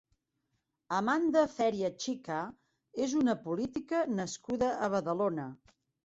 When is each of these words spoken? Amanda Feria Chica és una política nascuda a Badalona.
Amanda 0.99 1.41
Feria 1.57 1.91
Chica 2.05 2.37
és 3.07 3.13
una 3.19 3.35
política 3.43 3.99
nascuda 4.21 4.71
a 4.87 4.89
Badalona. 4.95 5.47